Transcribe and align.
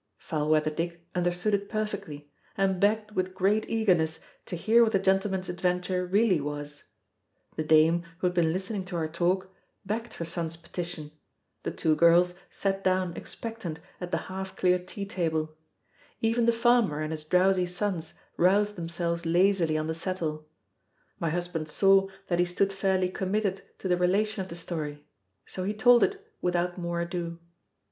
Foul 0.17 0.49
weather 0.49 0.71
Dick 0.71 1.07
understood 1.13 1.53
it 1.53 1.69
perfectly, 1.69 2.31
and 2.57 2.79
begged 2.79 3.11
with 3.11 3.35
great 3.35 3.69
eagerness 3.69 4.19
to 4.47 4.55
hear 4.55 4.81
what 4.81 4.93
the 4.93 4.97
gentleman's 4.97 5.47
adventure 5.47 6.07
really 6.07 6.41
was. 6.41 6.85
The 7.55 7.63
dame, 7.63 8.03
who 8.17 8.25
had 8.25 8.33
been 8.33 8.51
listening 8.51 8.83
to 8.85 8.95
our 8.95 9.07
talk, 9.07 9.53
backed 9.85 10.15
her 10.15 10.25
son's 10.25 10.57
petition; 10.57 11.11
the 11.61 11.69
two 11.69 11.95
girls 11.95 12.33
sat 12.49 12.83
down 12.83 13.15
expectant 13.15 13.79
at 13.99 14.09
the 14.09 14.17
half 14.25 14.55
cleared 14.55 14.87
tea 14.87 15.05
table; 15.05 15.55
even 16.19 16.47
the 16.47 16.51
farmer 16.51 17.01
and 17.01 17.11
his 17.13 17.23
drowsy 17.23 17.67
sons 17.67 18.15
roused 18.37 18.77
themselves 18.77 19.23
lazily 19.27 19.77
on 19.77 19.85
the 19.85 19.93
settle 19.93 20.47
my 21.19 21.29
husband 21.29 21.69
saw 21.69 22.07
that 22.27 22.39
he 22.39 22.45
stood 22.45 22.73
fairly 22.73 23.07
committed 23.09 23.61
to 23.77 23.87
the 23.87 23.97
relation 23.97 24.41
of 24.41 24.47
the 24.49 24.55
story, 24.55 25.05
so 25.45 25.63
he 25.63 25.75
told 25.75 26.03
it 26.03 26.25
without 26.41 26.75
more 26.75 27.01
ado. 27.01 27.37